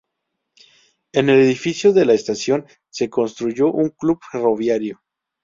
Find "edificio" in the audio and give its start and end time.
1.41-1.93